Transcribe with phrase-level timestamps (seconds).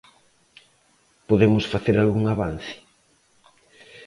[1.29, 2.75] Podemos facer algún avance?